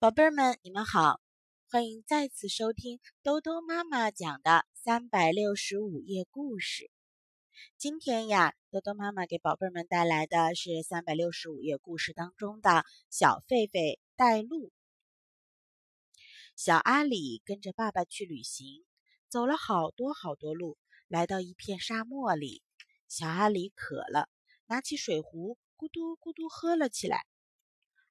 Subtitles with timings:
[0.00, 1.20] 宝贝儿们，你们好，
[1.68, 6.88] 欢迎再次收听兜兜妈妈讲的三百六十五页故事。
[7.76, 14.70] 今天呀，兜兜妈妈给宝贝儿们带来的是三百六十五页故事当中的小狒狒带路。
[16.54, 18.84] 小阿里跟着爸爸去旅行，
[19.28, 22.62] 走了好多好多路，来到一片沙漠里。
[23.08, 24.28] 小阿里渴了，
[24.66, 27.26] 拿起水壶，咕嘟咕嘟喝了起来。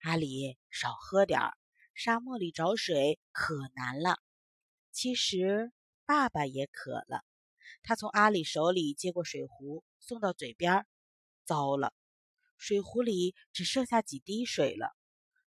[0.01, 1.57] 阿里，少喝点儿，
[1.99, 4.19] 沙漠里找水可难了。
[4.91, 5.71] 其实
[6.05, 7.25] 爸爸也渴了，
[7.81, 10.85] 他从阿里手里接过水壶，送到嘴边。
[11.43, 11.95] 糟了，
[12.55, 14.95] 水壶里只剩下几滴水了。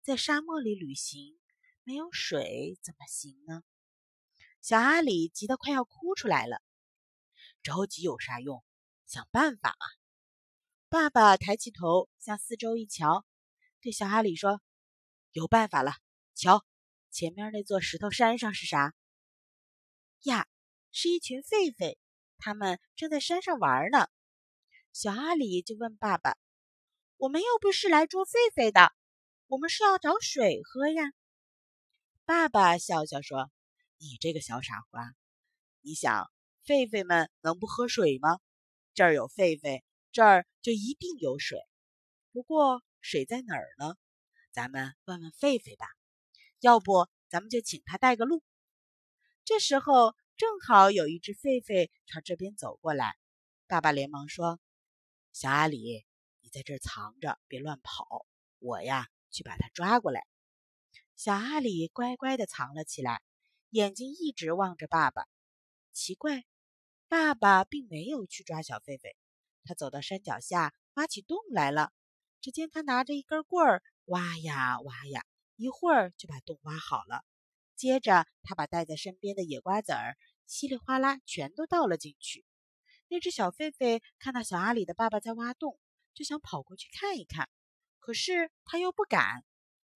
[0.02, 1.36] 在沙漠里旅行，
[1.82, 3.64] 没有水怎么行呢？
[4.62, 6.62] 小阿里急得快要哭出来了。
[7.64, 8.62] 着急有啥用？
[9.04, 9.86] 想办法嘛！
[10.88, 13.26] 爸爸抬起头，向四周一瞧，
[13.80, 14.62] 对小阿里说
[15.32, 15.94] ：“有办法了！
[16.36, 16.66] 瞧，
[17.10, 18.94] 前面那座石头山上是啥？
[20.24, 20.46] 呀，
[20.92, 21.96] 是一群狒狒，
[22.36, 24.08] 他们正在山上玩呢。”
[24.92, 26.36] 小阿里就问爸爸
[27.16, 28.92] ：“我们又不是来捉狒狒的，
[29.46, 31.04] 我们是要找水喝呀！”
[32.26, 33.50] 爸爸笑笑说
[33.96, 35.14] ：“你这个小傻瓜，
[35.80, 36.30] 你想
[36.66, 38.40] 狒狒们能不喝水吗？”
[38.92, 41.58] 这儿有狒狒，这儿就一定有水。
[42.30, 43.94] 不过水在哪儿呢？
[44.52, 45.95] 咱们问问狒狒吧。
[46.66, 48.42] 要不咱们就请他带个路。
[49.44, 53.14] 这时候正好有一只狒狒朝这边走过来。
[53.68, 54.58] 爸爸连忙说
[55.32, 56.04] ：“小阿里，
[56.40, 58.26] 你在这儿藏着，别乱跑。
[58.58, 60.26] 我呀，去把它抓过来。”
[61.14, 63.22] 小阿里乖乖地藏了起来，
[63.70, 65.28] 眼睛一直望着爸爸。
[65.92, 66.44] 奇怪。
[67.06, 69.14] 爸爸并没有去抓小狒狒，
[69.62, 71.92] 他走到山脚下挖起洞来了。
[72.40, 75.24] 只见他拿着一根棍儿挖呀挖呀，
[75.56, 77.24] 一会儿就把洞挖好了。
[77.74, 82.44] 接着，他把带在身边的野瓜子儿稀里哗啦全都倒了进去。
[83.08, 85.78] 那只小狒狒看到小阿里的爸爸在挖洞，
[86.14, 87.48] 就想跑过去看一看，
[87.98, 89.44] 可是他又不敢。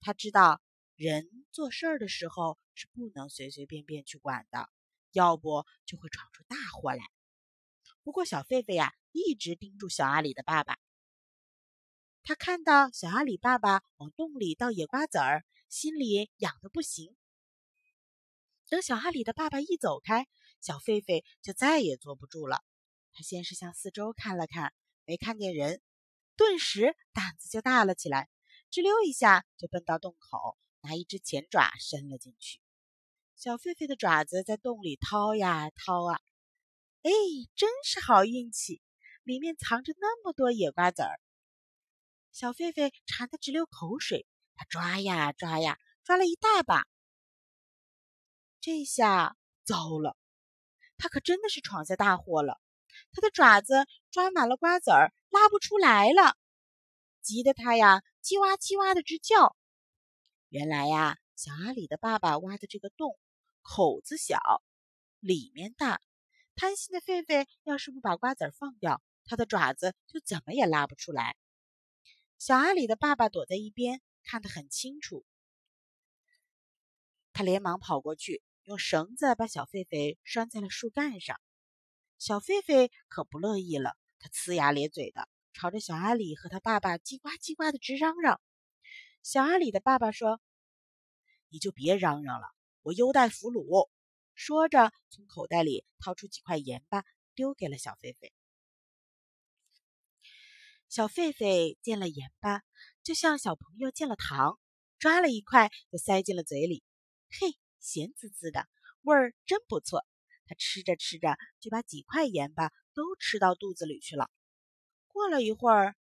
[0.01, 0.61] 他知道
[0.97, 4.69] 人做事儿的时候是不能随随便便去管的。
[5.13, 7.03] 要不就会闯出大祸来。
[8.05, 10.79] 不过小狒狒呀，一直盯住小阿里的爸爸。
[12.23, 17.17] 他看到小阿里爸爸往洞里倒野瓜子儿，心里痒的不行。
[18.69, 20.29] 等小阿里的爸爸一走开，
[20.61, 22.63] 小狒狒就再也坐不住了。
[23.13, 24.73] 他先是向四周看了看，
[25.05, 25.81] 没看见人，
[26.37, 28.29] 顿时胆子就大了起来，
[28.71, 32.61] 吱溜一下就奔到洞口，拿一只前爪伸了进去。
[33.35, 36.21] 小狒狒的爪子在洞里掏呀掏啊，
[37.03, 37.11] 哎，
[37.57, 38.81] 真是好运气！
[39.25, 41.19] 里面藏着那么多野瓜子儿。
[42.33, 46.87] 小狒狒馋得直流口水，它抓呀抓呀，抓了一大把。
[48.61, 50.17] 这下糟了，
[50.99, 52.61] 它可真的是闯下大祸了。
[53.13, 56.37] 它的爪子抓满了瓜子儿，拉不出来了，
[57.23, 59.57] 急得它呀叽哇叽哇的直叫。
[60.49, 63.19] 原来呀，小阿里的爸爸挖的这个洞。
[63.63, 64.41] 口子小，
[65.21, 66.01] 里面大。
[66.57, 71.37] 贪心的狒狒要是不把瓜子儿放掉，它的爪子就怎么也拉不出来。
[72.41, 75.27] 小阿里的爸爸躲在一边，看得很清楚。
[77.35, 81.39] 他连忙跑过去，用绳子把小狒狒拴在了树干上。
[82.17, 88.41] 小狒狒可不乐意了，它呲牙咧嘴的，朝着小阿里和他爸爸叽呱叽呱的直嚷嚷。
[89.23, 90.41] 小阿里的爸爸说
[91.51, 92.47] ：“你就别嚷嚷了。”
[92.81, 93.91] 我优待俘虏，
[94.35, 98.33] 说着，从口袋里掏出几块盐巴，丢给了小狒狒。
[100.91, 102.63] 小狒狒见了盐巴，
[103.05, 104.59] 就像小朋友见了糖，
[104.99, 106.83] 抓了一块就塞进了嘴里。
[107.31, 108.67] 嘿，咸滋滋的，
[109.03, 110.05] 味儿真不错。
[110.47, 114.29] 他吃着吃着，就把几块盐巴都吃到肚子里去了。
[115.07, 115.95] 过了一会儿，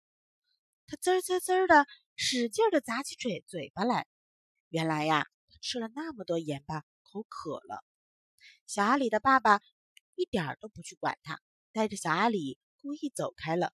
[0.87, 1.85] 他滋滋滋的
[2.15, 4.07] 使劲的咂起嘴嘴巴来。
[4.69, 5.27] 原来呀。
[5.61, 7.83] 吃了那么多盐巴，口渴了。
[8.65, 9.59] 小阿里的爸爸
[10.15, 11.41] 一点都不去管他，
[11.73, 13.73] 带着小阿里故意走开了。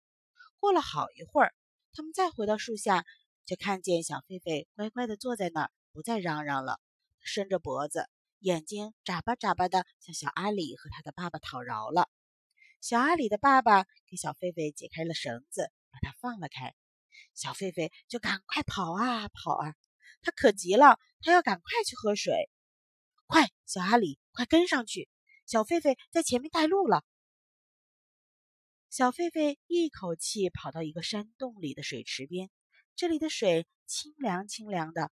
[0.59, 1.53] 过了好一会儿，
[1.93, 3.05] 他们再回到树下，
[3.45, 6.79] 就看见小狒狒乖乖地坐在那儿，不再嚷嚷了，
[7.21, 8.09] 伸着脖子，
[8.39, 12.09] 眼睛眨巴眨巴地向小阿里和他的爸爸讨饶了。
[12.81, 16.73] 小阿里的爸爸给小狒狒解开了绳子，把它放了开，
[17.33, 19.75] 小狒狒就赶快跑啊跑啊。
[20.21, 22.49] 他可急了，他要赶快去喝水。
[23.27, 25.09] 快，小阿里，快跟上去！
[25.45, 27.03] 小狒狒在前面带路了。
[28.97, 32.49] 小狒狒一口气跑到一个山洞里的水池边，
[32.95, 35.11] 这里的水清凉清凉的。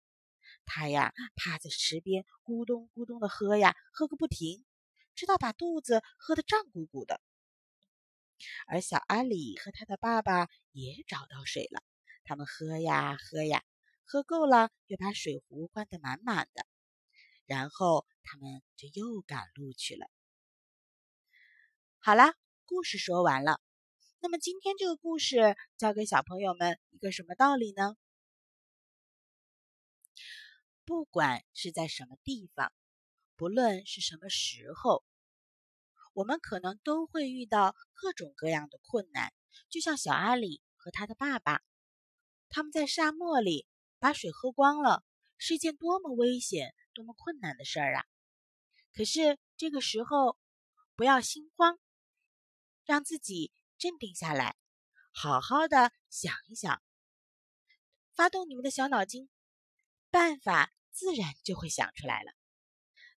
[0.63, 4.63] 它呀趴在池边咕咚咕咚的喝呀，喝个不停，
[5.15, 7.19] 直到把肚子喝得胀鼓鼓的。
[8.67, 11.83] 而小阿里和他的爸爸也找到水了，
[12.23, 13.65] 他们喝呀喝呀，
[14.05, 16.65] 喝够了又把水壶灌得满满的，
[17.45, 20.09] 然后他们就又赶路去了。
[21.99, 22.33] 好啦，
[22.63, 23.59] 故事说完了。
[24.23, 27.97] 那么今天这个故事教给小朋友们一个什么道理呢？
[30.85, 32.71] 不管是在什么地方，
[33.35, 35.03] 不论是什么时候，
[36.13, 39.33] 我们可能都会遇到各种各样的困难。
[39.67, 41.61] 就像小阿里和他的爸爸，
[42.47, 43.67] 他们在沙漠里
[43.99, 45.03] 把水喝光了，
[45.37, 48.05] 是一件多么危险、多么困难的事儿啊！
[48.93, 50.37] 可是这个时候，
[50.95, 51.77] 不要心慌，
[52.85, 53.51] 让自己。
[53.83, 54.55] 镇定下来，
[55.11, 56.81] 好好的想一想，
[58.15, 59.29] 发动你们的小脑筋，
[60.09, 62.31] 办法自然就会想出来了。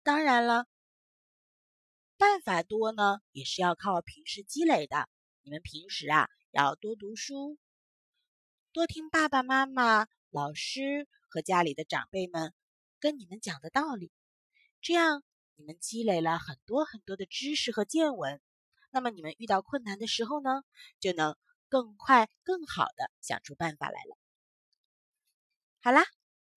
[0.02, 0.66] 当然了，
[2.16, 5.10] 办法多呢，也是要靠平时积累的。
[5.42, 7.58] 你们平时啊，要多读书，
[8.72, 12.54] 多听爸爸妈妈、老师和家里的长辈们
[12.98, 14.10] 跟你们讲的道理，
[14.80, 15.22] 这样
[15.56, 18.40] 你们积累了很多很多的知识和见闻。
[18.94, 20.62] 那么你们遇到困难的时候呢，
[21.00, 21.36] 就能
[21.68, 24.16] 更快、更好的想出办法来了。
[25.82, 26.04] 好啦，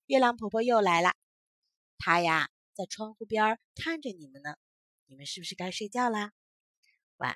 [0.06, 1.16] 月亮婆婆又来了，
[1.98, 4.56] 她呀在窗户边看着你们呢。
[5.08, 6.32] 你们是不是该睡觉啦？
[7.18, 7.36] 晚安。